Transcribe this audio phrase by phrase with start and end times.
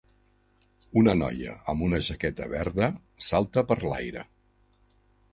[1.01, 2.87] Una noia amb una jaqueta verda
[3.27, 4.25] salta per l'aire.